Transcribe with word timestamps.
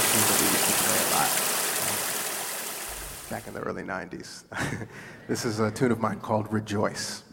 that 0.00 0.40
we 0.40 0.46
used 0.46 0.64
to 0.64 0.72
play 0.84 0.96
a 0.96 1.14
lot 1.14 1.28
back 3.28 3.46
in 3.46 3.54
the 3.54 3.60
early 3.60 3.82
90s. 3.82 4.44
this 5.28 5.44
is 5.44 5.60
a 5.60 5.70
tune 5.70 5.92
of 5.92 6.00
mine 6.00 6.20
called 6.20 6.50
Rejoice. 6.52 7.24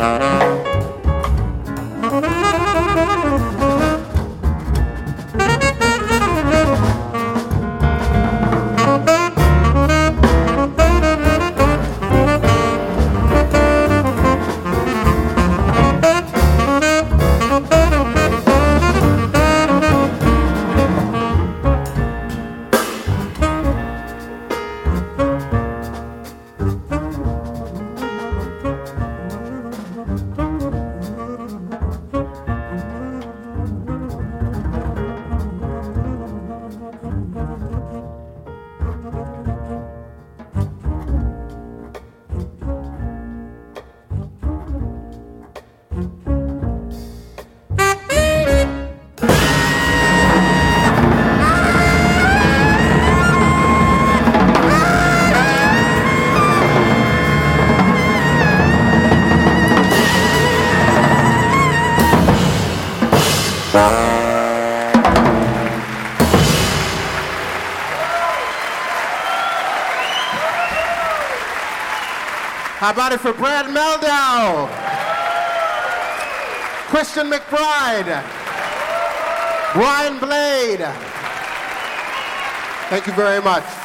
Bye. 0.00 0.49
How 72.80 72.92
about 72.92 73.12
it 73.12 73.20
for 73.20 73.34
Brad 73.34 73.66
Mehldau? 73.66 74.66
Christian 76.88 77.30
McBride? 77.30 78.24
Brian 79.74 80.18
Blade? 80.18 80.88
Thank 82.88 83.06
you 83.06 83.12
very 83.12 83.42
much. 83.42 83.79